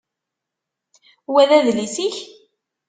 Wa 1.31 1.43
d 1.49 1.51
adlis-ik? 1.57 2.15